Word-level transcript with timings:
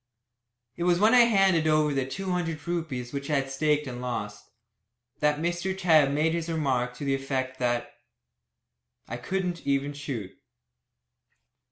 It 0.77 0.83
was 0.85 0.97
when 0.99 1.13
I 1.13 1.25
handed 1.25 1.67
over 1.67 1.93
the 1.93 2.07
two 2.07 2.31
hundred 2.31 2.67
rupees 2.67 3.13
which 3.13 3.29
I 3.29 3.35
had 3.35 3.51
staked 3.51 3.85
and 3.85 4.01
lost, 4.01 4.49
that 5.19 5.37
Mr. 5.37 5.77
Tebb 5.77 6.09
made 6.11 6.33
his 6.33 6.49
remark 6.49 6.95
to 6.95 7.05
the 7.05 7.13
effect 7.13 7.59
that 7.59 7.93
"I 9.07 9.17
couldn't 9.17 9.61
even 9.67 9.93
shoot." 9.93 10.31